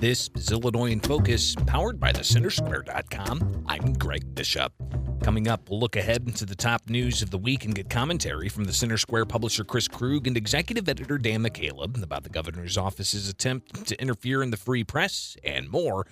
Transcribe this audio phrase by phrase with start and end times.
[0.00, 3.64] This is Illinois in Focus, powered by thecentersquare.com.
[3.66, 4.74] I'm Greg Bishop.
[5.22, 8.50] Coming up, we'll look ahead into the top news of the week and get commentary
[8.50, 12.76] from the Center Square publisher Chris Krug and executive editor Dan McCaleb about the governor's
[12.76, 16.06] office's attempt to interfere in the free press and more.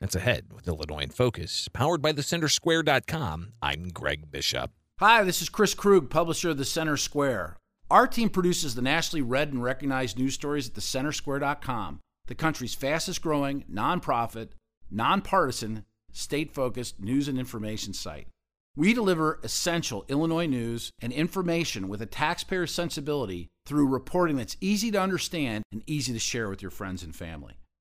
[0.00, 3.52] That's ahead with Illinois in Focus, powered by thecentersquare.com.
[3.62, 4.72] I'm Greg Bishop.
[4.98, 7.56] Hi, this is Chris Krug, publisher of the Center Square.
[7.88, 13.20] Our team produces the nationally read and recognized news stories at thecentersquare.com the country's fastest
[13.22, 14.50] growing, nonprofit,
[14.90, 18.28] nonpartisan, state focused news and information site.
[18.76, 24.90] We deliver essential Illinois news and information with a taxpayer sensibility through reporting that's easy
[24.92, 27.58] to understand and easy to share with your friends and family.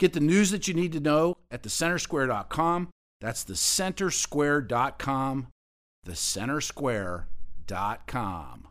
[0.00, 2.88] Get the news that you need to know at thecentersquare.com.
[3.20, 5.46] That's thecentersquare.com.
[6.06, 8.68] Thecentersquare.com.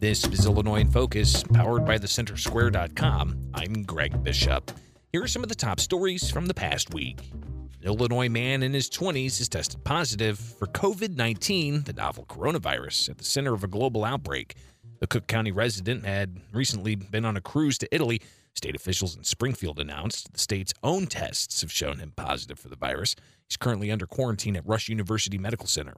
[0.00, 3.50] This is Illinois in Focus, powered by thecentersquare.com.
[3.54, 4.72] I'm Greg Bishop.
[5.12, 7.30] Here are some of the top stories from the past week.
[7.32, 13.10] An Illinois man in his 20s has tested positive for COVID 19, the novel coronavirus,
[13.10, 14.56] at the center of a global outbreak.
[14.98, 18.20] The Cook County resident had recently been on a cruise to Italy
[18.54, 22.76] State officials in Springfield announced the state's own tests have shown him positive for the
[22.76, 23.16] virus.
[23.48, 25.94] He's currently under quarantine at Rush University Medical Center.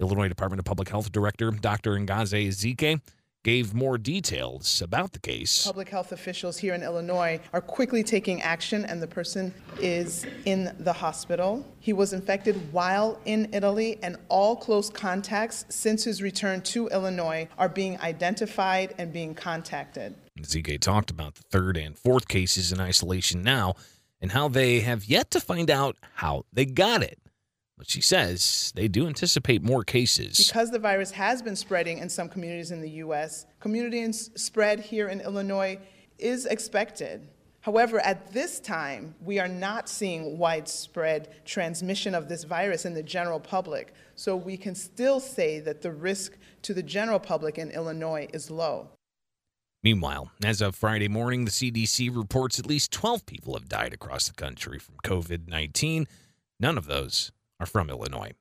[0.00, 1.98] Illinois Department of Public Health Director Dr.
[1.98, 3.00] Ngozi Ezike
[3.42, 5.66] gave more details about the case.
[5.66, 10.74] Public health officials here in Illinois are quickly taking action, and the person is in
[10.80, 11.64] the hospital.
[11.78, 17.46] He was infected while in Italy, and all close contacts since his return to Illinois
[17.58, 20.14] are being identified and being contacted.
[20.40, 23.74] Ezike talked about the third and fourth cases in isolation now
[24.20, 27.18] and how they have yet to find out how they got it.
[27.76, 30.46] But she says they do anticipate more cases.
[30.46, 35.08] Because the virus has been spreading in some communities in the U.S., community spread here
[35.08, 35.78] in Illinois
[36.18, 37.28] is expected.
[37.60, 43.02] However, at this time, we are not seeing widespread transmission of this virus in the
[43.02, 47.70] general public, so we can still say that the risk to the general public in
[47.70, 48.90] Illinois is low.
[49.84, 54.26] Meanwhile, as of Friday morning, the CDC reports at least 12 people have died across
[54.26, 56.08] the country from COVID 19.
[56.58, 57.30] None of those
[57.60, 58.32] are from Illinois.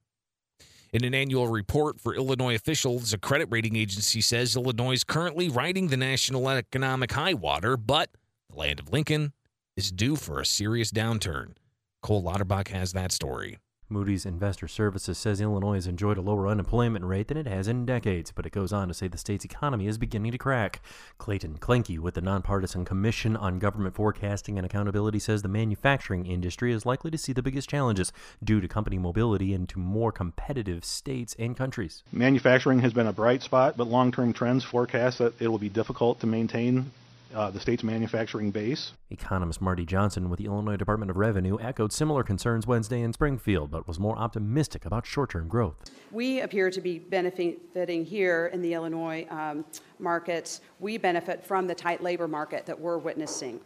[0.94, 5.50] In an annual report for Illinois officials, a credit rating agency says Illinois is currently
[5.50, 8.10] riding the national economic high water, but
[8.50, 9.34] the land of Lincoln
[9.76, 11.56] is due for a serious downturn.
[12.02, 13.58] Cole Lauterbach has that story.
[13.94, 17.86] Moody's Investor Services says Illinois has enjoyed a lower unemployment rate than it has in
[17.86, 20.82] decades, but it goes on to say the state's economy is beginning to crack.
[21.20, 26.74] Clayton Klenke with the Nonpartisan Commission on Government Forecasting and Accountability says the manufacturing industry
[26.74, 28.12] is likely to see the biggest challenges
[28.44, 32.02] due to company mobility into more competitive states and countries.
[32.12, 35.70] Manufacturing has been a bright spot, but long term trends forecast that it will be
[35.70, 36.92] difficult to maintain
[37.34, 38.94] uh, the state's manufacturing base.
[39.10, 43.72] Economist Marty Johnson with the Illinois Department of Revenue echoed similar concerns Wednesday in Springfield,
[43.72, 45.76] but was more optimistic about short term growth.
[46.12, 49.66] We appear to be benefiting here in the Illinois um,
[50.00, 50.60] market.
[50.80, 53.60] We benefit from the tight labor market that we're witnessing.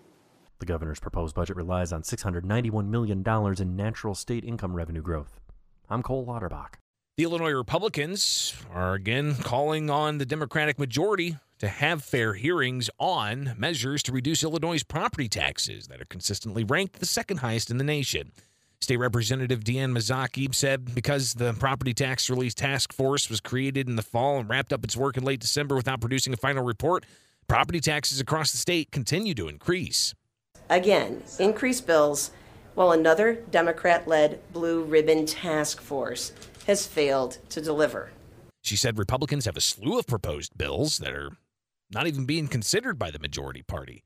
[0.59, 3.23] The governor's proposed budget relies on $691 million
[3.59, 5.39] in natural state income revenue growth.
[5.89, 6.79] I'm Cole Lauterbach.
[7.17, 13.53] The Illinois Republicans are again calling on the Democratic majority to have fair hearings on
[13.57, 17.84] measures to reduce Illinois' property taxes that are consistently ranked the second highest in the
[17.84, 18.31] nation.
[18.79, 23.95] State Representative Deanne Mazzochi said because the property tax relief task force was created in
[23.95, 27.06] the fall and wrapped up its work in late December without producing a final report,
[27.47, 30.13] property taxes across the state continue to increase.
[30.69, 32.31] Again, increased bills
[32.75, 36.31] while another Democrat led blue ribbon task force
[36.68, 38.12] has failed to deliver.
[38.62, 41.31] She said Republicans have a slew of proposed bills that are
[41.92, 44.04] not even being considered by the majority party.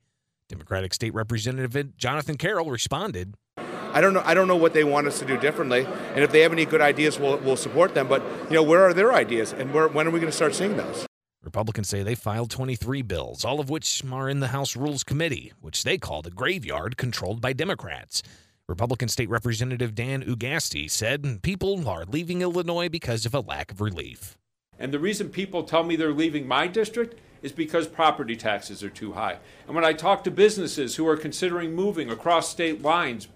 [0.48, 3.34] Democratic State Representative Jonathan Carroll responded.
[3.56, 4.22] I don't know.
[4.24, 6.64] I don't know what they want us to do differently, and if they have any
[6.64, 8.08] good ideas, we'll, we'll support them.
[8.08, 10.54] But you know, where are their ideas, and where, when are we going to start
[10.54, 11.06] seeing those?
[11.42, 15.52] Republicans say they filed 23 bills, all of which are in the House Rules Committee,
[15.60, 18.22] which they call the graveyard controlled by Democrats.
[18.68, 23.80] Republican State Representative Dan Ugaste said people are leaving Illinois because of a lack of
[23.80, 24.38] relief.
[24.78, 28.90] And the reason people tell me they're leaving my district is because property taxes are
[28.90, 29.38] too high.
[29.66, 33.28] And when I talk to businesses who are considering moving across state lines,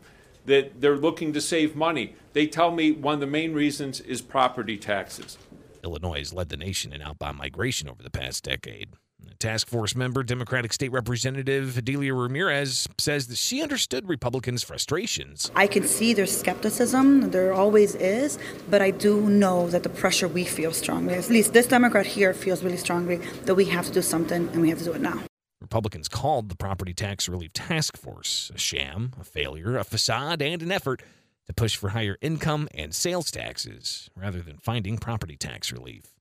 [0.47, 2.15] that they're looking to save money.
[2.33, 5.39] They tell me one of the main reasons is property taxes.
[5.85, 8.91] Illinois has led the nation in outbound migration over the past decade.
[9.39, 15.51] Task force member, Democratic State Representative Delia Ramirez says that she understood Republicans' frustrations.
[15.55, 18.39] I can see there's skepticism, there always is,
[18.71, 22.33] but I do know that the pressure we feel strongly, at least this Democrat here
[22.35, 25.01] feels really strongly, that we have to do something and we have to do it
[25.01, 25.23] now.
[25.61, 30.63] Republicans called the Property Tax Relief Task Force a sham, a failure, a facade, and
[30.63, 31.03] an effort
[31.47, 36.16] to push for higher income and sales taxes rather than finding property tax relief.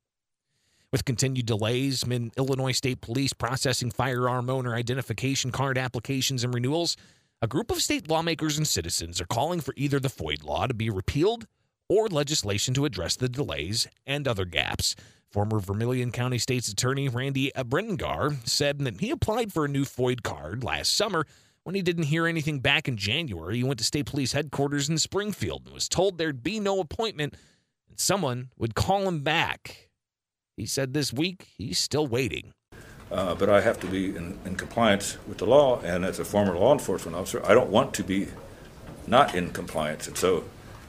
[0.95, 6.95] With continued delays in Illinois State Police processing firearm owner identification card applications and renewals,
[7.41, 10.73] a group of state lawmakers and citizens are calling for either the FOID law to
[10.73, 11.47] be repealed
[11.89, 14.95] or legislation to address the delays and other gaps.
[15.29, 20.23] Former Vermilion County State's Attorney Randy Brinegar said that he applied for a new FOID
[20.23, 21.27] card last summer.
[21.63, 24.97] When he didn't hear anything back in January, he went to state police headquarters in
[24.97, 27.35] Springfield and was told there'd be no appointment
[27.89, 29.84] and someone would call him back.
[30.57, 32.53] He said this week he's still waiting.
[33.11, 36.25] Uh, but I have to be in, in, compliance with the law, and as a
[36.25, 38.27] former law enforcement officer, I don't want to be
[39.05, 40.07] not in compliance.
[40.07, 40.43] And so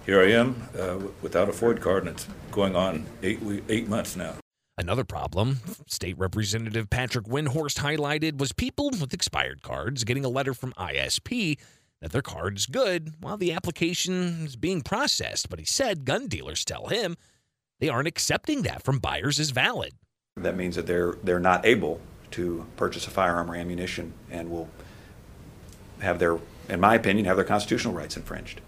[0.07, 4.17] here I am uh, without a FOID card, and it's going on eight, eight months
[4.17, 4.35] now.
[4.79, 10.55] Another problem State Representative Patrick Windhorst highlighted was people with expired cards getting a letter
[10.55, 11.59] from ISP
[12.01, 15.49] that their card's good while the application is being processed.
[15.49, 17.17] But he said gun dealers tell him
[17.81, 19.95] they aren't accepting that from buyers as valid.
[20.37, 22.01] That means that they're they're not able
[22.33, 24.69] to purchase a firearm or ammunition and will
[26.01, 26.39] have their,
[26.69, 28.61] in my opinion, have their constitutional rights infringed.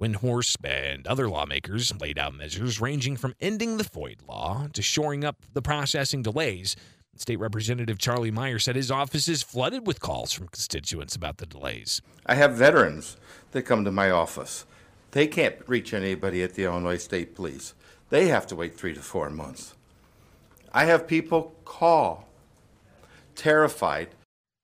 [0.00, 5.24] Windhorst and other lawmakers laid out measures ranging from ending the FOID law to shoring
[5.24, 6.76] up the processing delays.
[7.16, 11.46] State Representative Charlie Meier said his office is flooded with calls from constituents about the
[11.46, 12.02] delays.
[12.26, 13.16] I have veterans
[13.52, 14.66] that come to my office.
[15.12, 17.74] They can't reach anybody at the Illinois State Police.
[18.10, 19.74] They have to wait three to four months.
[20.72, 22.28] I have people call
[23.34, 24.08] terrified.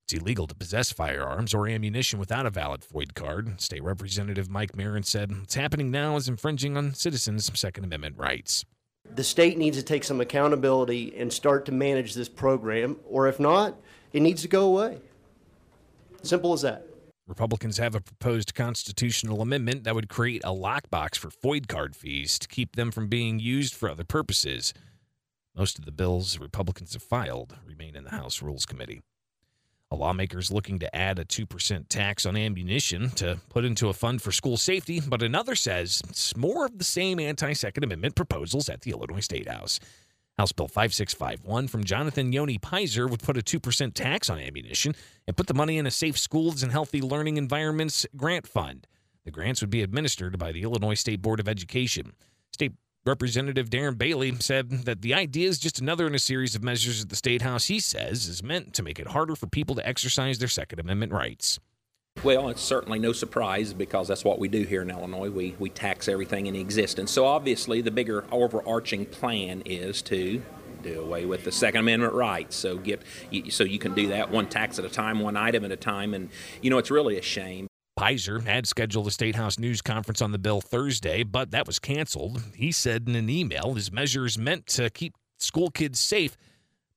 [0.07, 3.61] It's illegal to possess firearms or ammunition without a valid FOID card.
[3.61, 8.65] State Representative Mike Marron said what's happening now is infringing on citizens' Second Amendment rights.
[9.15, 13.41] The state needs to take some accountability and start to manage this program, or if
[13.41, 13.77] not,
[14.13, 14.99] it needs to go away.
[16.23, 16.87] Simple as that.
[17.31, 22.41] Republicans have a proposed constitutional amendment that would create a lockbox for FOID card fees
[22.41, 24.75] to keep them from being used for other purposes.
[25.57, 29.01] Most of the bills Republicans have filed remain in the House Rules Committee.
[29.93, 33.93] A lawmaker is looking to add a 2% tax on ammunition to put into a
[33.93, 38.17] fund for school safety, but another says it's more of the same anti Second Amendment
[38.17, 39.79] proposals at the Illinois State House.
[40.41, 44.95] House Bill 5651 from Jonathan Yoni Pizer would put a 2% tax on ammunition
[45.27, 48.87] and put the money in a Safe Schools and Healthy Learning Environments grant fund.
[49.27, 52.15] The grants would be administered by the Illinois State Board of Education.
[52.55, 52.73] State
[53.05, 57.03] Representative Darren Bailey said that the idea is just another in a series of measures
[57.03, 59.87] at the State House he says is meant to make it harder for people to
[59.87, 61.61] exercise their Second Amendment rights.
[62.23, 65.31] Well, it's certainly no surprise because that's what we do here in Illinois.
[65.31, 67.11] We, we tax everything in existence.
[67.11, 70.43] So obviously, the bigger overarching plan is to
[70.83, 72.57] do away with the Second Amendment rights.
[72.57, 73.03] So get
[73.49, 76.13] so you can do that one tax at a time, one item at a time,
[76.13, 76.29] and
[76.61, 77.67] you know it's really a shame.
[77.99, 81.79] Pizer had scheduled a State House news conference on the bill Thursday, but that was
[81.79, 82.43] canceled.
[82.55, 86.37] He said in an email his measure is meant to keep school kids safe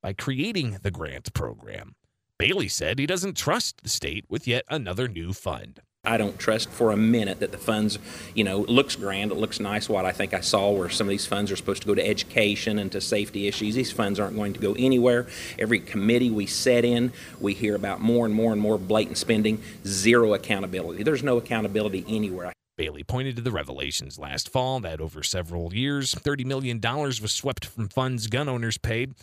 [0.01, 1.95] by creating the grant program.
[2.43, 5.79] Bailey said he doesn't trust the state with yet another new fund.
[6.03, 7.99] I don't trust for a minute that the funds,
[8.35, 9.87] you know, looks grand, it looks nice.
[9.87, 12.05] What I think I saw where some of these funds are supposed to go to
[12.05, 13.75] education and to safety issues.
[13.75, 15.25] These funds aren't going to go anywhere.
[15.57, 19.63] Every committee we set in, we hear about more and more and more blatant spending,
[19.87, 21.03] zero accountability.
[21.03, 22.51] There's no accountability anywhere.
[22.75, 27.63] Bailey pointed to the revelations last fall that over several years, $30 million was swept
[27.63, 29.13] from funds gun owners paid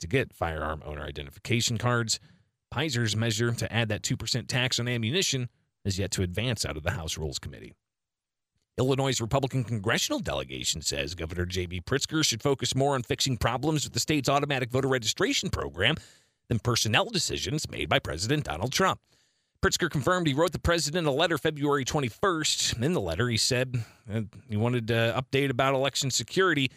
[0.00, 2.20] to get firearm owner identification cards.
[2.70, 5.48] Pizer's measure to add that 2% tax on ammunition
[5.84, 7.74] is yet to advance out of the House Rules Committee.
[8.78, 11.80] Illinois' Republican congressional delegation says Governor J.B.
[11.82, 15.94] Pritzker should focus more on fixing problems with the state's automatic voter registration program
[16.48, 19.00] than personnel decisions made by President Donald Trump.
[19.62, 22.82] Pritzker confirmed he wrote the president a letter February 21st.
[22.82, 23.82] In the letter, he said
[24.12, 26.70] uh, he wanted to update about election security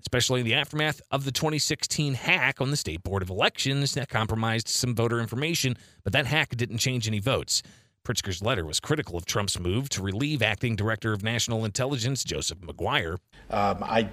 [0.00, 4.08] especially in the aftermath of the 2016 hack on the State Board of Elections that
[4.08, 7.62] compromised some voter information, but that hack didn't change any votes.
[8.04, 12.62] Pritzker's letter was critical of Trump's move to relieve acting director of national intelligence Joseph
[12.62, 13.18] Maguire.
[13.50, 14.08] Um, I,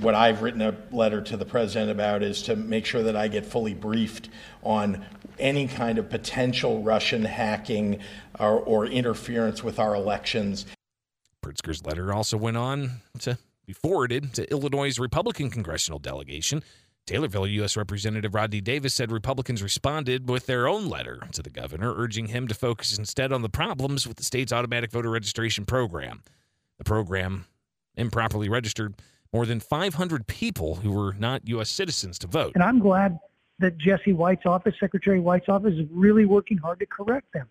[0.00, 3.28] what I've written a letter to the president about is to make sure that I
[3.28, 4.28] get fully briefed
[4.62, 5.04] on
[5.38, 8.00] any kind of potential Russian hacking
[8.38, 10.66] or, or interference with our elections.
[11.42, 13.38] Pritzker's letter also went on to
[13.70, 16.60] be forwarded to Illinois' Republican congressional delegation.
[17.06, 17.76] Taylorville U.S.
[17.76, 22.48] Representative Rodney Davis said Republicans responded with their own letter to the governor, urging him
[22.48, 26.22] to focus instead on the problems with the state's automatic voter registration program.
[26.78, 27.46] The program
[27.94, 28.94] improperly registered
[29.32, 31.70] more than 500 people who were not U.S.
[31.70, 32.52] citizens to vote.
[32.54, 33.20] And I'm glad
[33.60, 37.46] that Jesse White's office, Secretary White's office, is really working hard to correct them.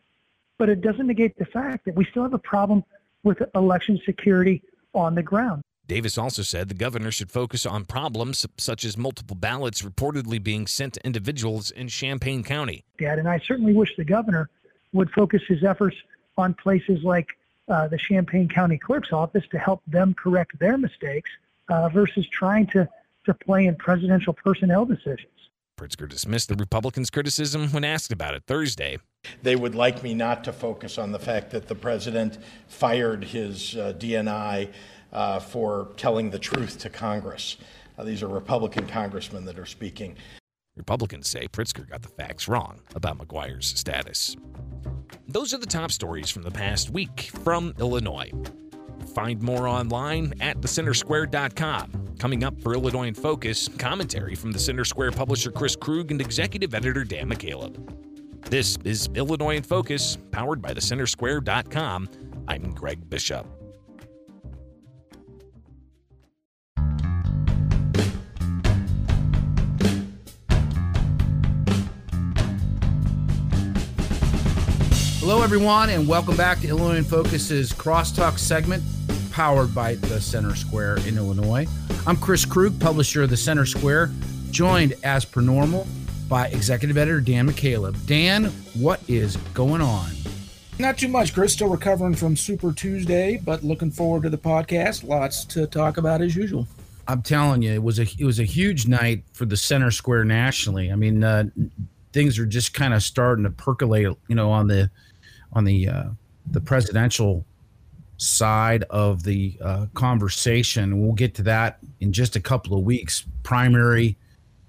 [0.57, 2.83] But it doesn't negate the fact that we still have a problem
[3.23, 4.61] with election security
[4.93, 5.63] on the ground.
[5.89, 10.67] Davis also said the governor should focus on problems such as multiple ballots reportedly being
[10.67, 12.83] sent to individuals in Champaign County.
[12.99, 14.49] Dad, and I certainly wish the governor
[14.93, 15.97] would focus his efforts
[16.37, 17.29] on places like
[17.67, 21.31] uh, the Champaign County Clerk's office to help them correct their mistakes
[21.69, 22.87] uh, versus trying to,
[23.25, 25.31] to play in presidential personnel decisions.
[25.75, 28.99] Pritzker dismissed the Republicans' criticism when asked about it Thursday.
[29.41, 33.75] They would like me not to focus on the fact that the president fired his
[33.75, 34.71] uh, DNI
[35.11, 37.57] uh, for telling the truth to Congress.
[37.97, 40.15] Uh, these are Republican congressmen that are speaking.
[40.75, 44.37] Republicans say Pritzker got the facts wrong about Maguire's status.
[45.27, 48.31] Those are the top stories from the past week from Illinois.
[49.13, 52.15] Find more online at thecentersquare.com.
[52.19, 56.21] Coming up for Illinois in Focus, commentary from the Center Square publisher Chris Krug and
[56.21, 58.49] executive editor Dan McCaleb.
[58.49, 62.09] This is Illinois in Focus, powered by thecentersquare.com.
[62.47, 63.58] I'm Greg Bishop.
[75.19, 78.81] Hello, everyone, and welcome back to Illinois in Focus's Crosstalk segment,
[79.31, 81.67] powered by the Center Square in Illinois.
[82.07, 84.11] I'm Chris Krug, publisher of the Center Square,
[84.49, 85.85] joined as per normal
[86.29, 87.97] by executive editor Dan McCaleb.
[88.07, 88.45] Dan,
[88.75, 90.09] what is going on?
[90.79, 91.51] Not too much, Chris.
[91.51, 95.03] Still recovering from Super Tuesday, but looking forward to the podcast.
[95.03, 96.65] Lots to talk about as usual.
[97.09, 100.25] I'm telling you, it was a it was a huge night for the Center Square
[100.25, 100.93] nationally.
[100.93, 101.43] I mean, uh,
[102.13, 104.89] things are just kind of starting to percolate, you know, on the
[105.53, 106.09] on the uh,
[106.51, 107.45] the presidential
[108.17, 111.01] side of the uh, conversation.
[111.01, 113.25] We'll get to that in just a couple of weeks.
[113.43, 114.17] Primary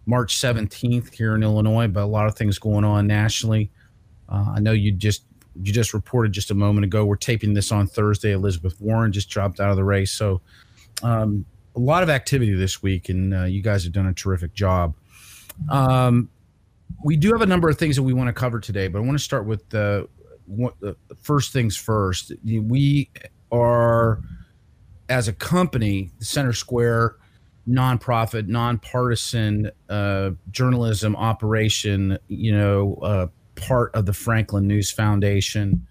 [0.07, 3.71] March 17th here in Illinois, but a lot of things going on nationally.
[4.29, 5.25] Uh, I know you just
[5.63, 7.05] you just reported just a moment ago.
[7.05, 8.33] We're taping this on Thursday.
[8.33, 10.41] Elizabeth Warren just dropped out of the race, so
[11.03, 11.45] um,
[11.77, 14.95] a lot of activity this week, and uh, you guys have done a terrific job.
[15.69, 16.29] Um,
[17.05, 19.03] we do have a number of things that we want to cover today, but I
[19.03, 20.09] want to start with the
[20.47, 22.33] what, the first things first.
[22.45, 23.11] We
[23.53, 24.21] are,
[25.09, 27.17] as a company, the Center Square
[27.69, 32.19] nonprofit, nonpartisan uh, journalism operation.
[32.29, 35.87] You know, uh, part of the Franklin News Foundation.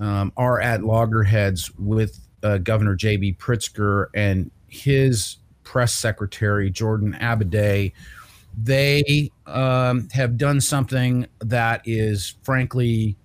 [0.00, 3.34] Um, are at loggerheads with uh, Governor J.B.
[3.34, 7.92] Pritzker and his press secretary Jordan Abudayyeh.
[8.62, 13.16] They um, have done something that is frankly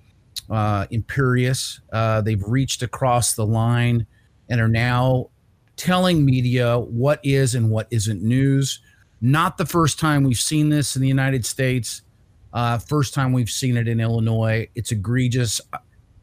[0.49, 1.81] uh, imperious.
[1.91, 4.05] Uh, they've reached across the line
[4.49, 5.29] and are now
[5.75, 8.79] telling media what is and what isn't news.
[9.21, 12.01] Not the first time we've seen this in the United States.
[12.51, 14.67] Uh, first time we've seen it in Illinois.
[14.75, 15.61] It's egregious.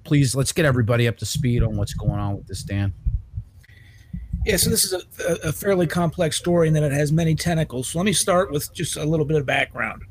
[0.05, 2.93] Please, let's get everybody up to speed on what's going on with this, Dan.
[4.47, 7.89] Yeah, so this is a, a fairly complex story in that it has many tentacles.
[7.89, 10.05] So let me start with just a little bit of background.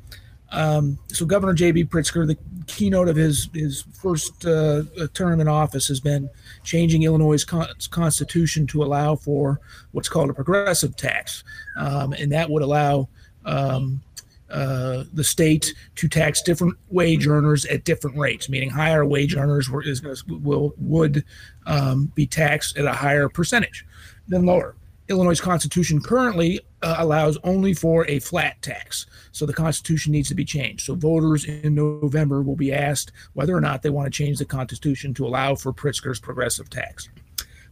[0.52, 1.86] Um, so Governor J.B.
[1.86, 4.82] Pritzker, the keynote of his his first uh,
[5.14, 6.28] term in office has been
[6.64, 9.58] changing Illinois' con- constitution to allow for
[9.92, 11.42] what's called a progressive tax,
[11.78, 13.08] um, and that would allow
[13.46, 14.02] um,
[14.50, 19.70] uh, the state to tax different wage earners at different rates, meaning higher wage earners
[19.70, 21.24] were, is will would
[21.64, 23.86] um, be taxed at a higher percentage
[24.28, 24.76] than lower.
[25.08, 29.06] Illinois' Constitution currently uh, allows only for a flat tax.
[29.32, 30.84] So the Constitution needs to be changed.
[30.84, 34.44] So voters in November will be asked whether or not they want to change the
[34.44, 37.08] Constitution to allow for Pritzker's progressive tax.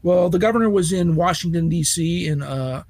[0.03, 2.29] Well, the governor was in Washington, D.C.
[2.29, 2.85] in uh,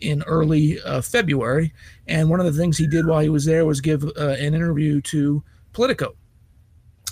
[0.00, 1.72] in early uh, February,
[2.06, 4.52] and one of the things he did while he was there was give uh, an
[4.52, 5.42] interview to
[5.72, 6.14] Politico.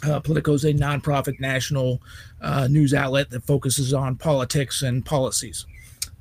[0.05, 2.03] Uh, Politico is a nonprofit national
[2.43, 5.65] uh, news outlet that focuses on politics and policies.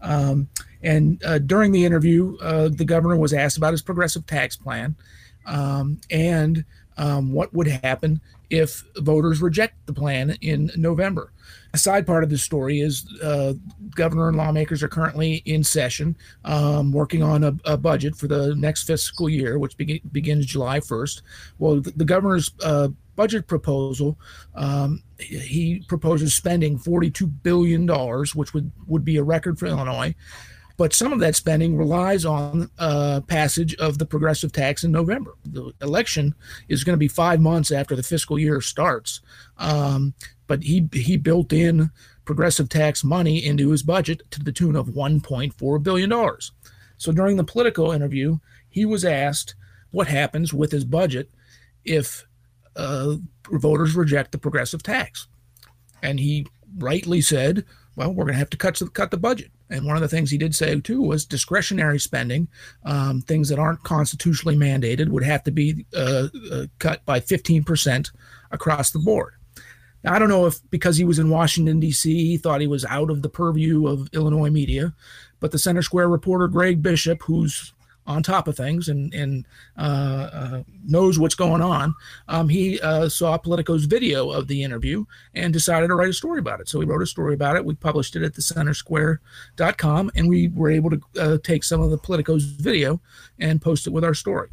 [0.04, 0.50] Um,
[0.84, 4.96] and uh, during the interview, uh, the governor was asked about his progressive tax plan
[5.46, 6.66] um, and
[6.98, 11.32] um, what would happen if voters reject the plan in November.
[11.74, 13.54] A side part of the story is uh,
[13.96, 18.54] governor and lawmakers are currently in session um, working on a, a, budget for the
[18.54, 21.24] next fiscal year, which be- begins July 1st.
[21.58, 24.18] Well, the, the governor's uh, budget proposal,
[24.56, 27.88] um, he proposes spending $42 billion,
[28.36, 30.16] which would, would be a record for Illinois.
[30.76, 35.36] But some of that spending relies on uh, passage of the progressive tax in November.
[35.46, 36.34] The election
[36.68, 39.22] is going to be five months after the fiscal year starts.
[39.60, 40.16] Um,
[40.48, 41.92] but he he built in
[42.26, 46.52] progressive tax money into his budget to the tune of 1.4 billion dollars.
[46.98, 48.40] So during the Politico interview,
[48.70, 49.56] he was asked
[49.92, 51.30] what happens with his budget
[51.86, 52.26] if
[52.76, 53.16] uh,
[53.52, 55.28] voters reject the progressive tax,
[56.02, 57.66] and he rightly said,
[57.96, 60.30] "Well, we're going to have to cut cut the budget." And one of the things
[60.30, 62.48] he did say too was discretionary spending,
[62.86, 68.12] um, things that aren't constitutionally mandated, would have to be uh, uh, cut by 15%
[68.52, 69.34] across the board.
[70.04, 72.86] Now, I don't know if because he was in Washington, D.C., he thought he was
[72.86, 74.94] out of the purview of Illinois media,
[75.40, 77.74] but the Center Square reporter Greg Bishop, who's
[78.06, 79.46] on top of things and and
[79.78, 81.94] uh, uh, knows what's going on.
[82.28, 86.40] Um, he uh, saw Politico's video of the interview and decided to write a story
[86.40, 86.70] about it.
[86.70, 87.66] So he wrote a story about it.
[87.66, 91.92] We published it at the centersquare.com and we were able to uh, take some of
[91.92, 93.00] the Politico's video
[93.40, 94.50] and post it with our story.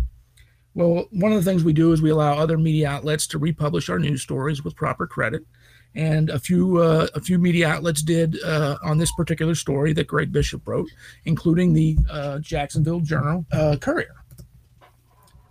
[0.75, 3.88] Well, one of the things we do is we allow other media outlets to republish
[3.88, 5.45] our news stories with proper credit
[5.94, 10.06] and a few uh, a few media outlets did uh, on this particular story that
[10.06, 10.90] Greg Bishop wrote,
[11.25, 14.14] including the uh, Jacksonville Journal uh, Courier.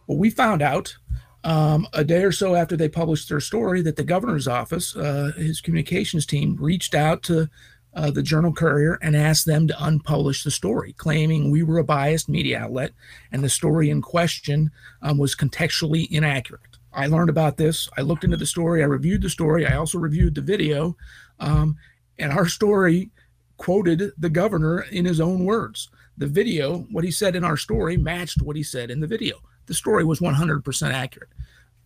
[0.07, 0.95] Well, we found out
[1.43, 5.31] um, a day or so after they published their story that the governor's office, uh,
[5.37, 7.49] his communications team, reached out to
[7.93, 11.83] uh, the Journal Courier and asked them to unpublish the story, claiming we were a
[11.83, 12.91] biased media outlet
[13.31, 16.68] and the story in question um, was contextually inaccurate.
[16.93, 17.89] I learned about this.
[17.97, 18.81] I looked into the story.
[18.81, 19.67] I reviewed the story.
[19.67, 20.95] I also reviewed the video.
[21.39, 21.77] Um,
[22.17, 23.11] and our story
[23.57, 25.89] quoted the governor in his own words.
[26.17, 29.37] The video, what he said in our story, matched what he said in the video.
[29.67, 31.29] The story was 100% accurate.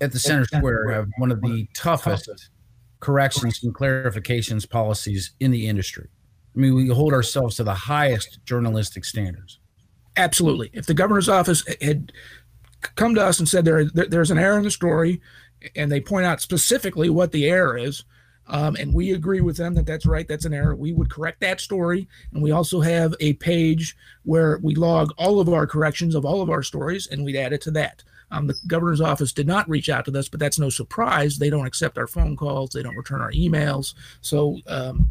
[0.01, 2.49] At the Center Square, we have one of the toughest
[2.99, 6.07] corrections and clarifications policies in the industry.
[6.55, 9.59] I mean, we hold ourselves to the highest journalistic standards.
[10.15, 10.69] Absolutely.
[10.73, 12.11] If the governor's office had
[12.95, 15.21] come to us and said there, there's an error in the story,
[15.75, 18.03] and they point out specifically what the error is.
[18.47, 20.75] Um, and we agree with them that that's right, that's an error.
[20.75, 22.09] We would correct that story.
[22.33, 26.41] And we also have a page where we log all of our corrections of all
[26.41, 28.03] of our stories, and we'd add it to that.
[28.31, 31.37] Um, the governor's office did not reach out to us, but that's no surprise.
[31.37, 33.93] They don't accept our phone calls, they don't return our emails.
[34.21, 35.09] So um,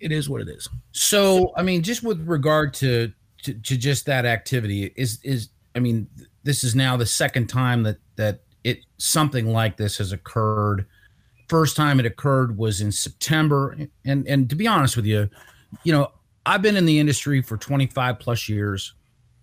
[0.00, 0.68] it is what it is.
[0.92, 3.12] So, I mean, just with regard to,
[3.44, 6.08] to, to just that activity, is is I mean,
[6.44, 10.86] this is now the second time that that it something like this has occurred.
[11.48, 15.28] First time it occurred was in September, and and to be honest with you,
[15.84, 16.12] you know
[16.44, 18.94] I've been in the industry for 25 plus years.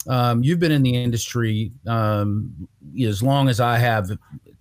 [0.07, 2.67] Um, you've been in the industry um,
[3.01, 4.09] as long as I have,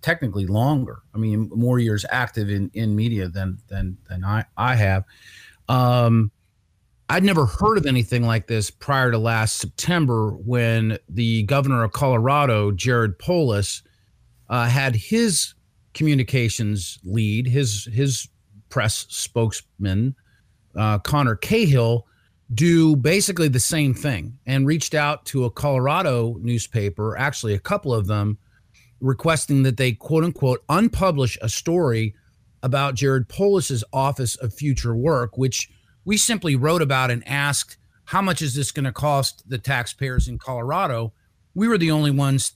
[0.01, 0.99] technically longer.
[1.15, 5.03] I mean, more years active in in media than than than I I have.
[5.67, 6.31] Um,
[7.11, 11.91] I'd never heard of anything like this prior to last September when the governor of
[11.91, 13.81] Colorado, Jared Polis,
[14.47, 15.55] uh, had his
[15.95, 18.29] communications lead, his his
[18.69, 20.15] press spokesman,
[20.75, 22.05] uh, Connor Cahill,
[22.53, 27.91] do basically the same thing and reached out to a Colorado newspaper, actually a couple
[27.91, 28.37] of them,
[29.01, 32.13] requesting that they quote unquote unpublish a story
[32.61, 35.69] about Jared Polis's Office of Future Work, which
[36.05, 40.27] we simply wrote about and asked, how much is this going to cost the taxpayers
[40.27, 41.13] in Colorado?
[41.53, 42.53] We were the only ones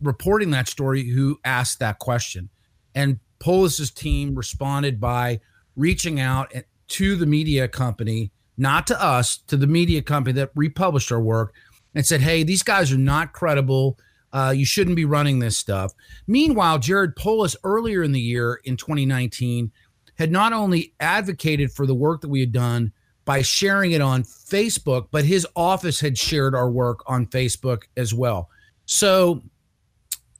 [0.00, 2.50] reporting that story who asked that question.
[2.94, 5.40] And Polis's team responded by
[5.76, 6.52] reaching out
[6.88, 11.54] to the media company, not to us, to the media company that republished our work
[11.94, 13.98] and said, hey, these guys are not credible.
[14.32, 15.92] Uh, you shouldn't be running this stuff.
[16.26, 19.72] Meanwhile, Jared Polis earlier in the year in 2019
[20.18, 22.92] had not only advocated for the work that we had done
[23.24, 28.14] by sharing it on Facebook, but his office had shared our work on Facebook as
[28.14, 28.48] well.
[28.86, 29.42] So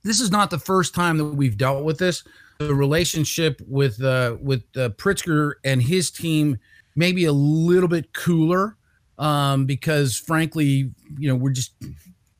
[0.03, 2.23] this is not the first time that we've dealt with this.
[2.59, 6.57] The relationship with uh, with uh, Pritzker and his team
[6.95, 8.77] may be a little bit cooler
[9.19, 11.73] um, because, frankly, you know, we're just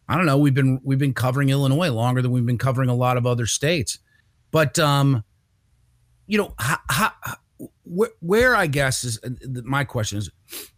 [0.08, 0.38] I don't know.
[0.38, 3.46] We've been we've been covering Illinois longer than we've been covering a lot of other
[3.46, 4.00] states,
[4.52, 5.24] but um,
[6.28, 7.12] you know, how, how,
[7.84, 9.30] where, where, I guess is uh,
[9.64, 10.30] my question is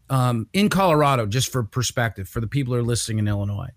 [0.10, 3.70] um, in Colorado, just for perspective, for the people who are listening in Illinois,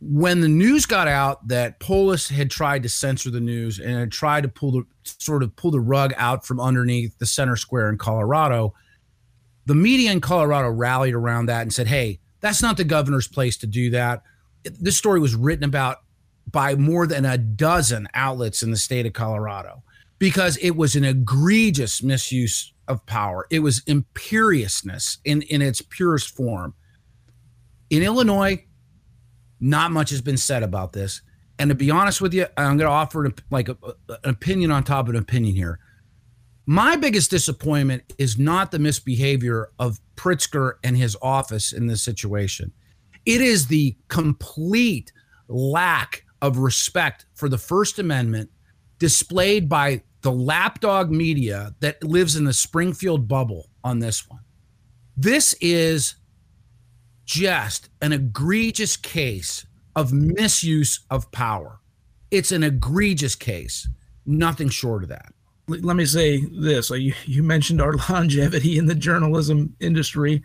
[0.00, 4.12] when the news got out that Polis had tried to censor the news and had
[4.12, 7.88] tried to pull the sort of pull the rug out from underneath the center square
[7.88, 8.74] in Colorado,
[9.64, 13.56] the media in Colorado rallied around that and said, "Hey, that's not the governor's place
[13.58, 14.22] to do that."
[14.64, 15.98] This story was written about
[16.50, 19.82] by more than a dozen outlets in the state of Colorado
[20.18, 23.46] because it was an egregious misuse of power.
[23.50, 26.74] It was imperiousness in in its purest form.
[27.90, 28.64] In Illinois,
[29.60, 31.22] not much has been said about this.
[31.58, 33.76] And to be honest with you, I'm going to offer like a,
[34.08, 35.78] an opinion on top of an opinion here.
[36.66, 42.72] My biggest disappointment is not the misbehavior of Pritzker and his office in this situation.
[43.24, 45.12] It is the complete
[45.48, 48.50] lack of respect for the First Amendment
[48.98, 54.40] displayed by the lapdog media that lives in the Springfield bubble on this one.
[55.16, 56.16] This is
[57.24, 61.80] just an egregious case of misuse of power.
[62.30, 63.88] It's an egregious case,
[64.24, 65.32] nothing short of that.
[65.68, 70.42] Let me say this: you, you mentioned our longevity in the journalism industry.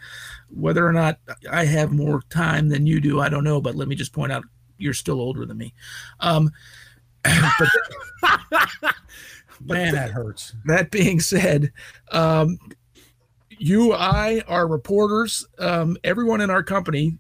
[0.50, 3.62] Whether or not I have more time than you do, I don't know.
[3.62, 4.44] But let me just point out,
[4.78, 5.74] you're still older than me.
[6.20, 6.52] Um,
[7.24, 7.70] but
[9.64, 10.56] man, that hurts.
[10.66, 11.72] That being said,
[12.12, 12.58] um,
[13.50, 17.18] you, I, our reporters, um, everyone in our company,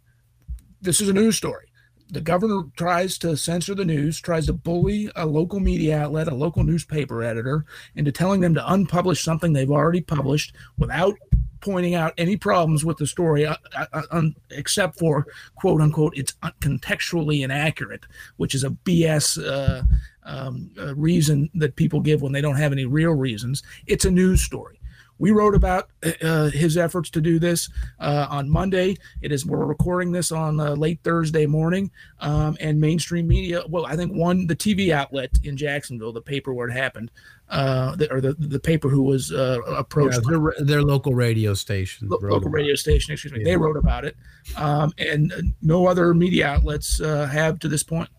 [0.81, 1.67] this is a news story.
[2.09, 6.35] The governor tries to censor the news, tries to bully a local media outlet, a
[6.35, 11.15] local newspaper editor, into telling them to unpublish something they've already published without
[11.61, 16.33] pointing out any problems with the story, uh, uh, uh, except for quote unquote, it's
[16.59, 18.05] contextually inaccurate,
[18.37, 19.83] which is a BS uh,
[20.23, 23.63] um, reason that people give when they don't have any real reasons.
[23.87, 24.80] It's a news story.
[25.21, 25.91] We wrote about
[26.23, 28.97] uh, his efforts to do this uh, on Monday.
[29.21, 33.61] It is we're recording this on uh, late Thursday morning, um, and mainstream media.
[33.69, 37.11] Well, I think one the TV outlet in Jacksonville, the paper where it happened,
[37.49, 40.21] uh, the, or the the paper who was uh, approached.
[40.23, 42.09] Yeah, their, their, local radio station.
[42.09, 43.41] Lo- local radio station, excuse me.
[43.41, 43.45] Yeah.
[43.45, 44.17] They wrote about it,
[44.55, 48.09] um, and no other media outlets uh, have to this point.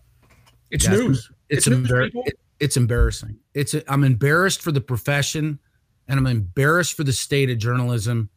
[0.71, 1.29] It's yeah, news.
[1.49, 3.39] It's, it's, embar- it, it's embarrassing.
[3.53, 5.59] It's a, I'm embarrassed for the profession
[6.07, 8.29] and I'm embarrassed for the state of journalism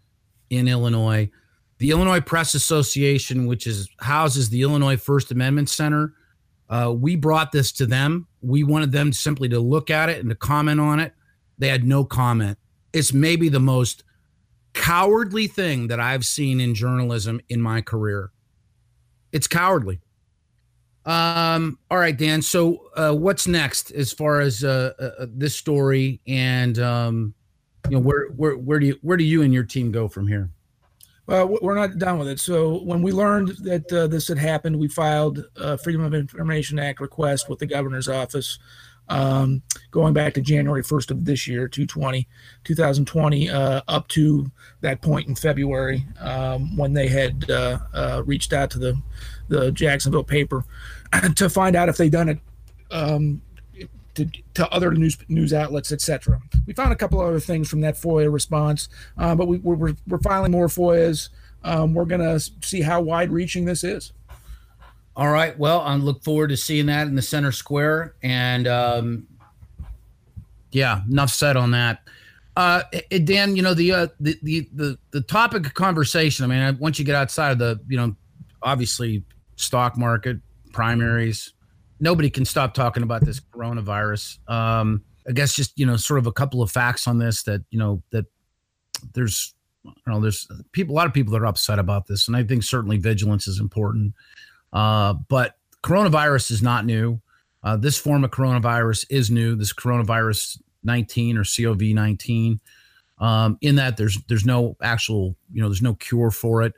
[0.50, 1.30] in Illinois.
[1.78, 6.14] The Illinois Press Association, which is houses the Illinois First Amendment Center,
[6.68, 8.26] uh, we brought this to them.
[8.40, 11.12] We wanted them simply to look at it and to comment on it.
[11.58, 12.58] They had no comment.
[12.92, 14.04] It's maybe the most
[14.72, 18.30] cowardly thing that I've seen in journalism in my career.
[19.32, 20.00] It's cowardly.
[21.04, 22.42] Um, all right, Dan.
[22.42, 27.34] So, uh, what's next as far as uh, uh, this story and um,
[27.88, 30.26] you know where where where do you where do you and your team go from
[30.26, 30.50] here?
[31.26, 32.38] Well, we're not done with it.
[32.38, 36.78] So when we learned that uh, this had happened, we filed a Freedom of Information
[36.78, 38.60] Act request with the governor's office.
[39.08, 42.26] Um, going back to January 1st of this year, 220,
[42.64, 48.52] 2020, uh, up to that point in February um, when they had uh, uh, reached
[48.52, 49.00] out to the,
[49.48, 50.64] the Jacksonville paper
[51.36, 52.38] to find out if they'd done it
[52.90, 53.42] um,
[54.16, 56.40] to, to other news news outlets, etc.
[56.66, 60.18] We found a couple other things from that FOIA response, uh, but we, we're, we're
[60.18, 61.28] filing more FOIAs.
[61.62, 64.12] Um, we're going to see how wide reaching this is.
[65.16, 65.58] All right.
[65.58, 68.14] Well, I look forward to seeing that in the center square.
[68.22, 69.26] And um,
[70.72, 72.02] yeah, enough said on that.
[72.54, 72.82] Uh,
[73.24, 76.44] Dan, you know the, uh, the the the the topic of conversation.
[76.44, 78.16] I mean, once you get outside of the, you know,
[78.62, 79.22] obviously
[79.56, 80.38] stock market,
[80.72, 81.52] primaries,
[82.00, 84.38] nobody can stop talking about this coronavirus.
[84.48, 87.62] Um, I guess just you know, sort of a couple of facts on this that
[87.70, 88.26] you know that
[89.14, 89.54] there's
[89.84, 92.42] you know there's people a lot of people that are upset about this, and I
[92.42, 94.14] think certainly vigilance is important.
[94.72, 97.20] Uh, but coronavirus is not new.
[97.62, 99.56] Uh, this form of coronavirus is new.
[99.56, 102.60] This coronavirus 19 or COV 19.
[103.18, 106.74] Um, in that there's there's no actual you know there's no cure for it.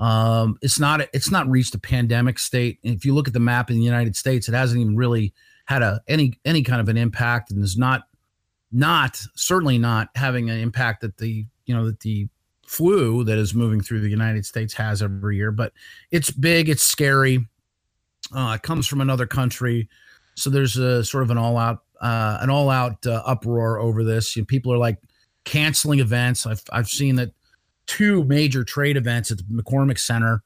[0.00, 2.78] Um, it's not it's not reached a pandemic state.
[2.82, 5.34] And if you look at the map in the United States, it hasn't even really
[5.66, 8.04] had a any any kind of an impact, and is not
[8.72, 12.28] not certainly not having an impact that the you know that the
[12.66, 15.52] flu that is moving through the United States has every year.
[15.52, 15.72] But
[16.10, 17.46] it's big, it's scary.
[18.34, 19.86] Uh, it comes from another country,
[20.34, 24.02] so there's a sort of an all out uh, an all out uh, uproar over
[24.02, 24.34] this.
[24.34, 24.96] You know, people are like
[25.44, 26.46] canceling events.
[26.46, 27.32] I've I've seen that
[27.90, 30.44] two major trade events at the McCormick Center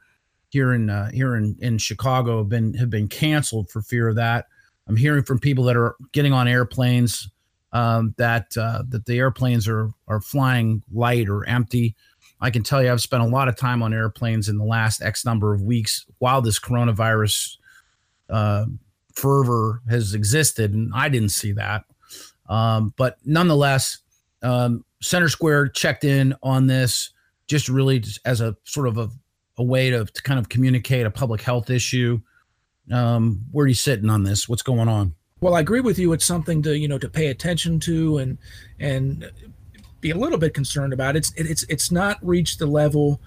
[0.48, 4.16] here in uh, here in, in Chicago have been have been canceled for fear of
[4.16, 4.46] that.
[4.88, 7.28] I'm hearing from people that are getting on airplanes
[7.74, 11.94] um, that uh, that the airplanes are are flying light or empty.
[12.40, 15.02] I can tell you, I've spent a lot of time on airplanes in the last
[15.02, 17.58] X number of weeks while this coronavirus
[18.30, 18.64] uh,
[19.14, 21.84] fervor has existed, and I didn't see that.
[22.48, 23.98] Um, but nonetheless,
[24.42, 27.10] um, Center Square checked in on this
[27.46, 29.10] just really just as a sort of a,
[29.58, 32.20] a way to, to kind of communicate a public health issue.
[32.92, 34.48] Um, where are you sitting on this?
[34.48, 35.14] What's going on?
[35.40, 36.12] Well, I agree with you.
[36.12, 38.38] It's something to you know to pay attention to and
[38.78, 39.30] and
[40.00, 41.16] be a little bit concerned about.
[41.16, 43.20] It's it, it's it's not reached the level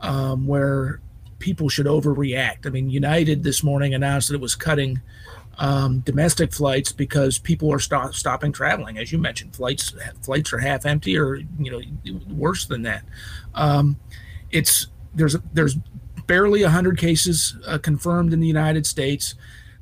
[0.00, 1.00] um, where
[1.38, 2.66] people should overreact.
[2.66, 5.00] I mean, United this morning announced that it was cutting
[5.58, 8.98] um, domestic flights because people are stop, stopping traveling.
[8.98, 13.04] As you mentioned, flights flights are half empty, or you know, worse than that.
[13.54, 13.98] Um,
[14.50, 15.76] it's there's there's
[16.26, 19.34] barely 100 cases uh, confirmed in the United States.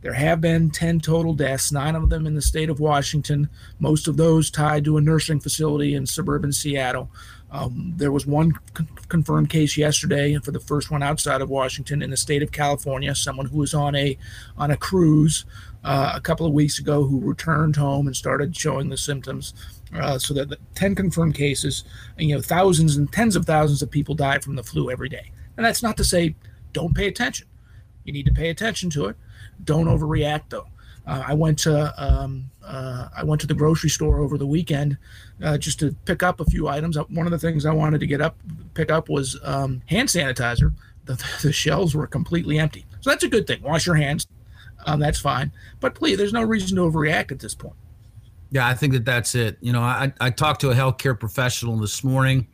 [0.03, 4.09] There have been 10 total deaths, nine of them in the state of Washington, most
[4.09, 7.09] of those tied to a nursing facility in suburban Seattle.
[7.53, 11.51] Um, there was one con- confirmed case yesterday, and for the first one outside of
[11.51, 14.17] Washington in the state of California, someone who was on a
[14.57, 15.45] on a cruise
[15.85, 19.55] uh, a couple of weeks ago who returned home and started showing the symptoms.
[19.95, 21.85] Uh, so that the 10 confirmed cases,
[22.17, 25.31] you know, thousands and tens of thousands of people die from the flu every day.
[25.59, 26.35] And that's not to say
[26.73, 27.47] don't pay attention.
[28.05, 29.17] You need to pay attention to it.
[29.63, 30.67] Don't overreact though.
[31.07, 34.97] Uh, I went to um, uh, I went to the grocery store over the weekend
[35.43, 36.97] uh, just to pick up a few items.
[36.97, 38.37] Uh, one of the things I wanted to get up
[38.75, 40.73] pick up was um, hand sanitizer.
[41.05, 43.63] The, the, shelves were completely empty, so that's a good thing.
[43.63, 44.27] Wash your hands.
[44.87, 45.53] Um, that's fine.
[45.81, 47.75] But please, there's no reason to overreact at this point.
[48.51, 49.57] Yeah, I think that that's it.
[49.61, 52.47] You know, I, I talked to a healthcare professional this morning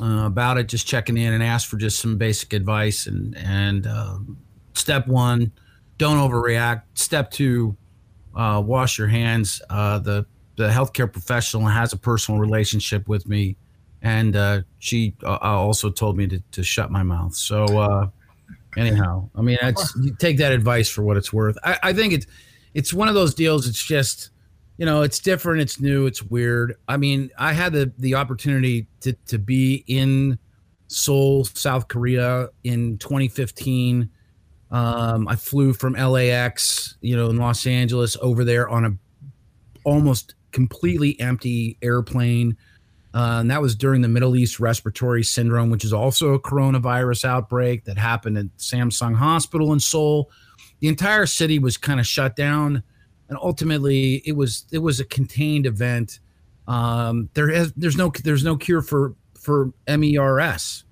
[0.00, 3.06] uh, about it, just checking in and asked for just some basic advice.
[3.06, 4.38] And and um,
[4.74, 5.52] step one,
[5.98, 6.82] don't overreact.
[6.94, 7.76] Step two,
[8.34, 9.62] uh, wash your hands.
[9.70, 10.26] Uh, the
[10.56, 13.56] the healthcare professional has a personal relationship with me,
[14.02, 17.34] and uh, she uh, also told me to, to shut my mouth.
[17.34, 18.08] So uh,
[18.76, 19.58] anyhow, I mean,
[20.02, 21.56] you take that advice for what it's worth.
[21.64, 22.26] I, I think it's
[22.74, 23.66] it's one of those deals.
[23.66, 24.30] It's just
[24.78, 26.76] you know, it's different, it's new, it's weird.
[26.88, 30.38] I mean, I had the the opportunity to to be in
[30.88, 34.10] Seoul, South Korea in 2015
[34.72, 38.96] um, I flew from LAX, you know, in Los Angeles over there on a
[39.84, 42.56] almost completely empty airplane.
[43.14, 47.26] Uh, and that was during the Middle East Respiratory Syndrome, which is also a coronavirus
[47.26, 50.30] outbreak that happened at Samsung Hospital in Seoul.
[50.80, 52.82] The entire city was kind of shut down,
[53.28, 56.20] and ultimately, it was it was a contained event.
[56.66, 60.84] Um, there has there's no there's no cure for for MERS,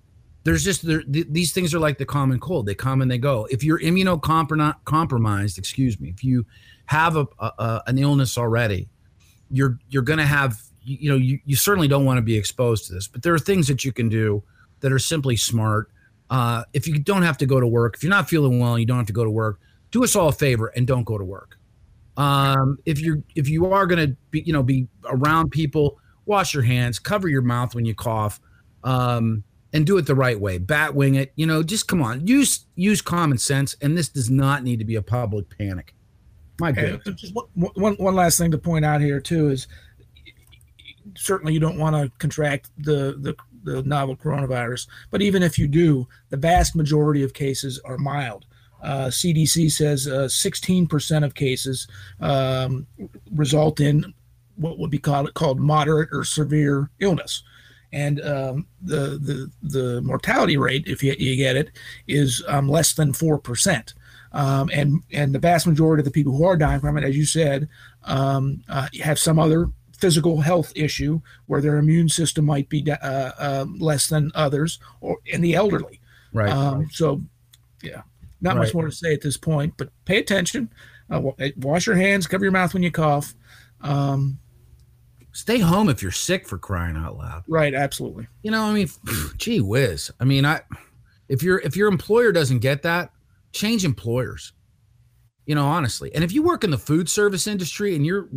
[0.44, 2.66] there's just there, th- these things are like the common cold.
[2.66, 3.46] They come and they go.
[3.50, 6.46] If you're immunocompromised excuse me if you
[6.86, 8.88] have a, a, an illness already
[9.50, 12.86] you're you're going to have you know you, you certainly don't want to be exposed
[12.86, 14.42] to this but there are things that you can do
[14.80, 15.90] that are simply smart.
[16.30, 18.80] Uh, if you don't have to go to work if you're not feeling well and
[18.80, 21.18] you don't have to go to work do us all a favor and don't go
[21.18, 21.58] to work.
[22.16, 26.54] Um, if you're if you are going to be you know be around people wash
[26.54, 28.40] your hands cover your mouth when you cough.
[28.84, 30.58] Um, and do it the right way.
[30.58, 31.32] Bat wing it.
[31.36, 32.26] You know, just come on.
[32.26, 35.94] Use use common sense, and this does not need to be a public panic.
[36.58, 37.20] My goodness.
[37.20, 39.66] Just one, one, one last thing to point out here too is
[41.16, 45.68] certainly you don't want to contract the, the the novel coronavirus, but even if you
[45.68, 48.46] do, the vast majority of cases are mild.
[48.82, 51.86] Uh, CDC says uh, 16% of cases
[52.20, 52.86] um,
[53.30, 54.14] result in
[54.56, 57.42] what would be called, called moderate or severe illness
[57.92, 61.70] and um, the the the mortality rate, if you, you get it,
[62.06, 63.94] is um, less than four percent.
[64.32, 67.16] Um, and and the vast majority of the people who are dying from it, as
[67.16, 67.68] you said,
[68.04, 72.96] um, uh, have some other physical health issue where their immune system might be uh,
[72.96, 76.00] uh, less than others, or in the elderly.
[76.32, 76.50] Right.
[76.50, 77.20] Um, so,
[77.82, 78.02] yeah,
[78.40, 78.64] not right.
[78.64, 80.70] much more to say at this point, but pay attention.
[81.10, 83.34] Uh, wash your hands, cover your mouth when you cough.
[83.80, 84.38] Um,
[85.32, 87.44] stay home if you're sick for crying out loud.
[87.48, 88.28] Right, absolutely.
[88.42, 88.88] You know, I mean,
[89.36, 90.10] gee whiz.
[90.20, 90.62] I mean, I
[91.28, 93.10] if your if your employer doesn't get that,
[93.52, 94.52] change employers.
[95.46, 96.14] You know, honestly.
[96.14, 98.28] And if you work in the food service industry and you're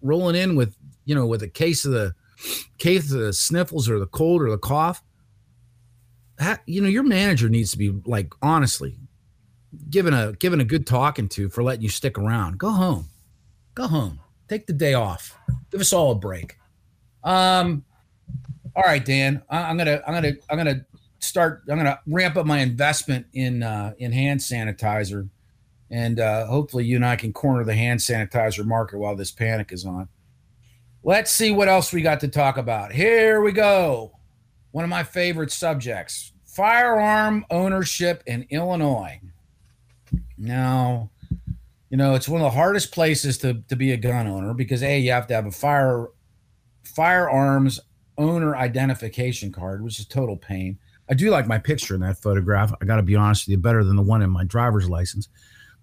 [0.00, 2.14] rolling in with, you know, with a case of the
[2.78, 5.02] case of the sniffles or the cold or the cough,
[6.38, 8.96] that, you know, your manager needs to be like honestly
[9.88, 12.58] given a given a good talking to for letting you stick around.
[12.58, 13.08] Go home.
[13.74, 14.20] Go home.
[14.52, 15.34] Take the day off.
[15.70, 16.58] Give us all a break.
[17.24, 17.86] Um,
[18.76, 19.42] all right, Dan.
[19.48, 20.84] I, am gonna I'm gonna I'm gonna
[21.20, 21.62] start.
[21.70, 25.26] I'm gonna ramp up my investment in uh, in hand sanitizer,
[25.90, 29.72] and uh, hopefully you and I can corner the hand sanitizer market while this panic
[29.72, 30.06] is on.
[31.02, 32.92] Let's see what else we got to talk about.
[32.92, 34.12] Here we go.
[34.72, 39.18] One of my favorite subjects: firearm ownership in Illinois.
[40.36, 41.08] Now,
[41.92, 44.82] You know, it's one of the hardest places to, to be a gun owner because
[44.82, 46.08] a you have to have a fire
[46.84, 47.78] firearms
[48.16, 50.78] owner identification card, which is total pain.
[51.10, 52.72] I do like my picture in that photograph.
[52.80, 55.28] I got to be honest with you, better than the one in my driver's license.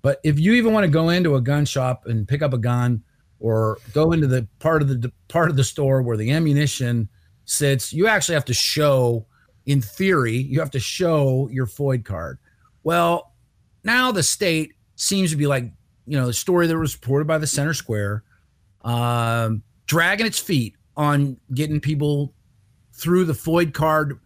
[0.01, 2.57] But if you even want to go into a gun shop and pick up a
[2.57, 3.03] gun,
[3.39, 7.07] or go into the part of the part of the store where the ammunition
[7.45, 9.27] sits, you actually have to show,
[9.67, 12.39] in theory, you have to show your FOID card.
[12.83, 13.35] Well,
[13.83, 15.71] now the state seems to be like,
[16.09, 18.23] you know, the story that was reported by the Center Square,
[18.81, 22.33] um, dragging its feet on getting people
[22.93, 24.19] through the FOID card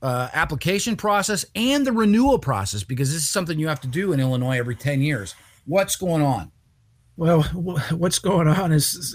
[0.00, 4.14] uh, application process and the renewal process because this is something you have to do
[4.14, 5.34] in Illinois every 10 years.
[5.66, 6.50] What's going on?
[7.18, 7.42] Well,
[7.90, 9.14] what's going on is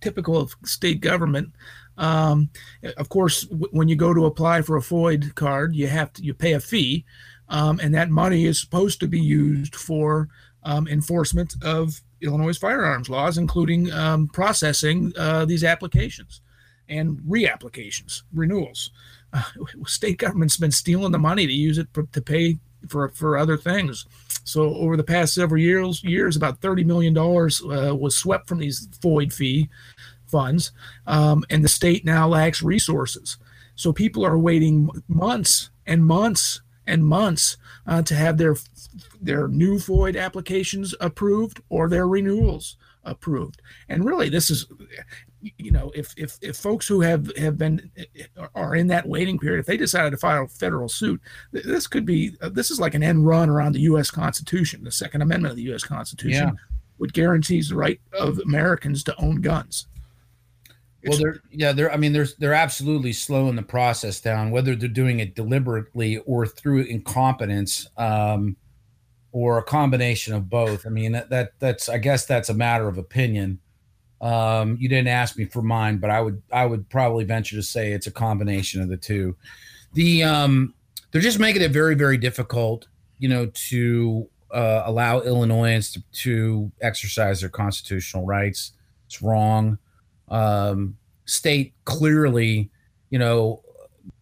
[0.00, 1.52] typical of state government.
[1.98, 2.48] Um,
[2.96, 6.32] of course, when you go to apply for a FOID card, you have to you
[6.32, 7.04] pay a fee,
[7.50, 10.30] um, and that money is supposed to be used for
[10.64, 16.40] um, enforcement of Illinois firearms laws, including um, processing uh, these applications
[16.88, 18.90] and reapplications, renewals.
[19.32, 19.42] Uh,
[19.86, 22.56] state government's been stealing the money to use it to pay
[22.88, 24.06] for for other things.
[24.44, 28.58] So over the past several years, years about thirty million dollars uh, was swept from
[28.58, 29.68] these FOID fee
[30.26, 30.72] funds,
[31.06, 33.36] um, and the state now lacks resources.
[33.74, 37.56] So people are waiting months and months and months
[37.88, 38.54] uh, to have their
[39.20, 43.62] their new FOID applications approved or their renewals approved.
[43.88, 44.66] And really, this is
[45.56, 47.90] you know, if if if folks who have have been
[48.54, 51.20] are in that waiting period, if they decided to file a federal suit,
[51.50, 54.10] this could be uh, this is like an end run around the U.S.
[54.10, 55.82] Constitution, the Second Amendment of the U.S.
[55.82, 56.76] Constitution, yeah.
[56.98, 59.86] which guarantees the right of Americans to own guns.
[61.06, 64.88] Well, they're yeah, they're I mean, they're they're absolutely slowing the process down, whether they're
[64.88, 67.88] doing it deliberately or through incompetence.
[67.96, 68.56] Um,
[69.32, 70.86] or a combination of both.
[70.86, 73.60] I mean, that, that that's I guess that's a matter of opinion.
[74.20, 77.62] Um, you didn't ask me for mine, but I would I would probably venture to
[77.62, 79.36] say it's a combination of the two.
[79.92, 80.74] The um,
[81.12, 86.72] they're just making it very very difficult, you know, to uh, allow Illinoisans to, to
[86.80, 88.72] exercise their constitutional rights.
[89.06, 89.78] It's wrong.
[90.30, 92.70] Um, state clearly,
[93.10, 93.62] you know,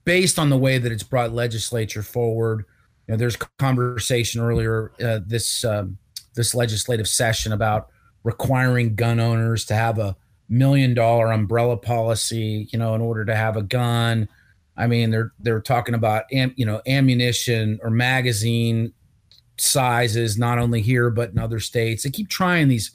[0.04, 2.64] based on the way that it's brought legislature forward.
[3.06, 5.98] You know, there's conversation earlier uh, this um,
[6.34, 7.88] this legislative session about
[8.24, 10.16] requiring gun owners to have a
[10.48, 14.28] million dollar umbrella policy, you know, in order to have a gun.
[14.76, 18.92] I mean, they're they're talking about am, you know ammunition or magazine
[19.58, 22.02] sizes, not only here but in other states.
[22.02, 22.90] They keep trying these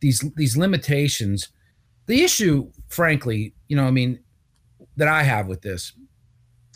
[0.00, 1.48] these these limitations.
[2.06, 4.20] The issue, frankly, you know, I mean,
[4.96, 5.92] that I have with this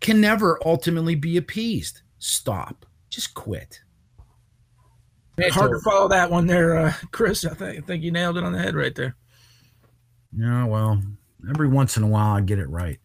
[0.00, 2.02] can never ultimately be appeased.
[2.18, 2.84] Stop.
[3.08, 3.80] Just quit.
[5.38, 7.44] It's hard to follow that one there, uh, Chris.
[7.46, 9.16] I think, I think you nailed it on the head right there.
[10.36, 11.00] Yeah, well,
[11.48, 12.98] every once in a while I get it right.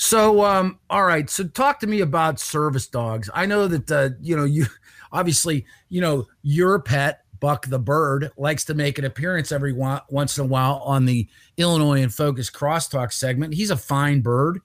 [0.00, 1.28] So, um, all right.
[1.28, 3.28] So, talk to me about service dogs.
[3.34, 4.66] I know that uh, you know you
[5.12, 10.38] obviously you know your pet Buck the Bird likes to make an appearance every once
[10.38, 13.54] in a while on the Illinois in Focus crosstalk segment.
[13.54, 14.60] He's a fine bird.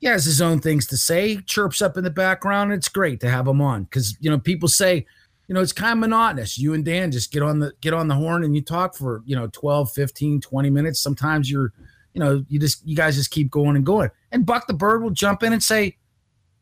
[0.00, 2.70] He has his own things to say, chirps up in the background.
[2.74, 5.06] it's great to have him on because you know people say,
[5.48, 6.58] you know, it's kind of monotonous.
[6.58, 9.22] You and Dan just get on the get on the horn and you talk for,
[9.24, 11.00] you know, 12, 15, 20 minutes.
[11.00, 11.72] Sometimes you're,
[12.12, 14.10] you know, you just you guys just keep going and going.
[14.34, 15.96] And Buck the Bird will jump in and say,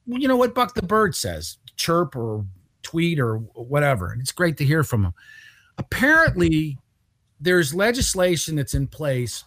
[0.06, 2.44] well, you know what Buck the Bird says, chirp or
[2.82, 4.12] tweet or whatever.
[4.12, 5.14] And it's great to hear from him
[5.78, 6.78] apparently
[7.40, 9.44] there's legislation that's in place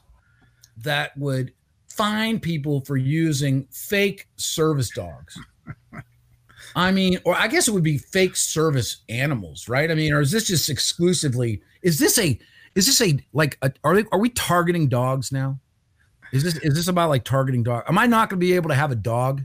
[0.78, 1.54] that would
[1.90, 5.40] fine people for using fake service dogs.
[6.76, 9.90] I mean, or I guess it would be fake service animals, right?
[9.90, 11.62] I mean, or is this just exclusively?
[11.84, 12.38] Is this a?
[12.76, 13.58] Is this a like?
[13.62, 15.58] A, are they, are we targeting dogs now?
[16.32, 17.84] Is this is this about like targeting dog?
[17.88, 19.44] Am I not going to be able to have a dog?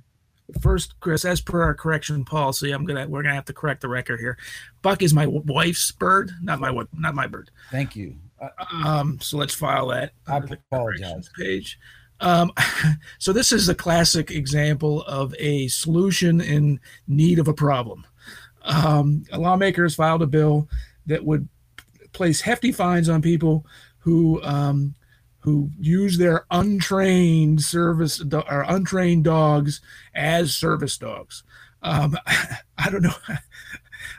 [0.60, 3.88] First, Chris, as per our correction policy, I'm gonna we're gonna have to correct the
[3.88, 4.36] record here.
[4.82, 7.50] Buck is my wife's bird, not my not my bird.
[7.70, 8.16] Thank you.
[8.84, 10.12] Um, so let's file that.
[10.26, 11.30] I apologize.
[11.38, 11.78] Page.
[12.20, 12.52] Um,
[13.18, 18.06] so this is a classic example of a solution in need of a problem.
[18.62, 20.68] Um, lawmakers filed a bill
[21.06, 21.48] that would
[22.12, 23.64] place hefty fines on people
[23.98, 24.94] who um,
[25.40, 29.80] who use their untrained service or untrained dogs
[30.14, 31.42] as service dogs.
[31.82, 32.16] Um,
[32.78, 33.14] I don't know.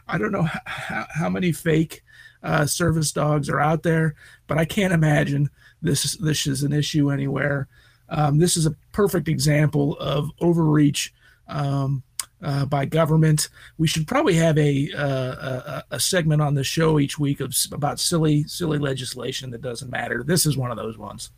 [0.07, 2.03] I don't know how, how many fake
[2.43, 4.15] uh, service dogs are out there,
[4.47, 5.49] but I can't imagine
[5.81, 7.67] this this is an issue anywhere.
[8.09, 11.13] Um, this is a perfect example of overreach
[11.47, 12.03] um,
[12.43, 13.49] uh, by government.
[13.77, 17.55] We should probably have a, uh, a, a segment on the show each week of
[17.71, 20.23] about silly silly legislation that doesn't matter.
[20.23, 21.31] This is one of those ones.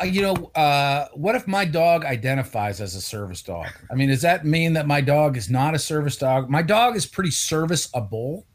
[0.00, 3.66] Uh, you know, uh, what if my dog identifies as a service dog?
[3.90, 6.48] I mean, does that mean that my dog is not a service dog?
[6.48, 8.46] My dog is pretty serviceable.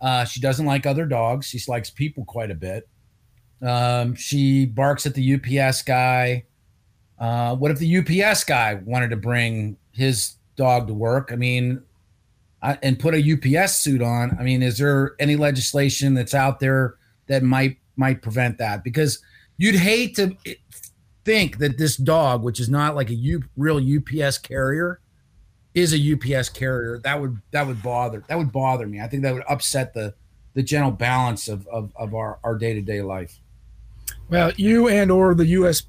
[0.00, 1.46] Uh, she doesn't like other dogs.
[1.46, 2.88] She likes people quite a bit.
[3.60, 6.44] Um, she barks at the UPS guy.
[7.18, 11.30] Uh, what if the UPS guy wanted to bring his dog to work?
[11.32, 11.82] I mean,
[12.62, 14.36] I, and put a UPS suit on.
[14.38, 16.96] I mean, is there any legislation that's out there
[17.26, 18.84] that might might prevent that?
[18.84, 19.22] Because
[19.56, 20.36] you'd hate to
[21.24, 25.00] think that this dog, which is not like a U, real UPS carrier,
[25.74, 26.98] is a UPS carrier.
[26.98, 29.00] That would that would bother that would bother me.
[29.00, 30.14] I think that would upset the
[30.52, 33.40] the general balance of of, of our our day to day life.
[34.28, 35.82] Well, you and or the U.S.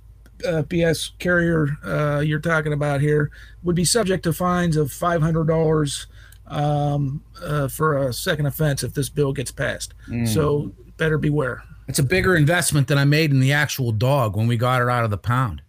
[0.45, 3.31] Uh, PS carrier uh, you're talking about here
[3.63, 6.07] would be subject to fines of five hundred dollars
[6.47, 9.93] um, uh, for a second offense if this bill gets passed.
[10.07, 10.27] Mm.
[10.27, 11.63] So better beware.
[11.87, 14.89] It's a bigger investment than I made in the actual dog when we got her
[14.89, 15.61] out of the pound.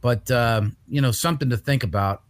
[0.00, 2.22] But um, you know, something to think about.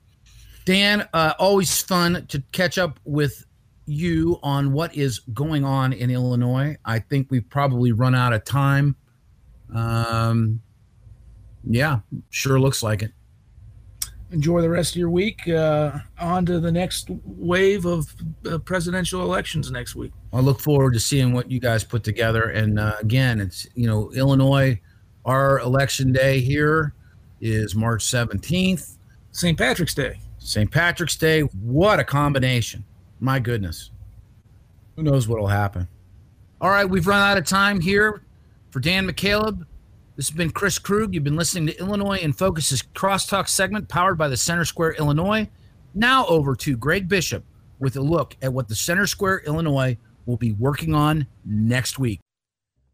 [0.65, 3.47] Dan, uh, always fun to catch up with
[3.87, 6.77] you on what is going on in Illinois.
[6.85, 8.97] I think we've probably run out of time.
[9.73, 10.61] Um,
[11.67, 12.01] yeah,
[12.31, 13.13] sure looks like it.
[14.33, 15.49] Enjoy the rest of your week.
[15.49, 18.13] Uh, on to the next wave of
[18.51, 20.13] uh, presidential elections next week.
[20.33, 22.51] I look forward to seeing what you guys put together.
[22.51, 24.81] And uh, again, it's you know Illinois.
[25.25, 26.95] Our election day here
[27.41, 28.99] is March seventeenth.
[29.31, 29.57] St.
[29.57, 30.21] Patrick's Day.
[30.39, 30.71] St.
[30.71, 31.43] Patrick's Day.
[31.43, 32.85] What a combination!
[33.21, 33.91] My goodness.
[34.97, 35.87] Who knows what'll happen?
[36.61, 38.23] All right, we've run out of time here.
[38.71, 39.65] For Dan McCaleb,
[40.17, 41.15] this has been Chris Krug.
[41.15, 45.49] You've been listening to Illinois in Focus's Crosstalk segment powered by the Center Square Illinois.
[45.95, 47.45] Now over to Greg Bishop
[47.79, 52.21] with a look at what the Center Square Illinois will be working on next week.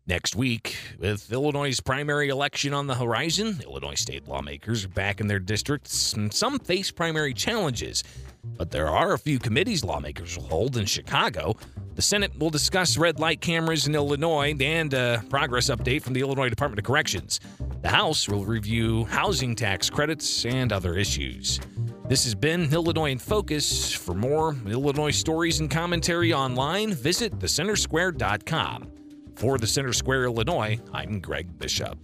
[0.04, 5.28] Next week, with Illinois' primary election on the horizon, Illinois state lawmakers are back in
[5.28, 8.02] their districts, and some face primary challenges.
[8.44, 11.54] But there are a few committees lawmakers will hold in Chicago.
[11.94, 16.20] The Senate will discuss red light cameras in Illinois and a progress update from the
[16.20, 17.38] Illinois Department of Corrections.
[17.82, 21.60] The House will review housing tax credits and other issues.
[22.08, 23.92] This has been Illinois in Focus.
[23.92, 28.91] For more Illinois stories and commentary online, visit thecentersquare.com.
[29.42, 31.98] For the Center Square, Illinois, I'm Greg Bishop.